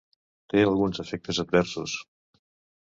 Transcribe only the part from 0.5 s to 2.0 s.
Té alguns efectes adversos.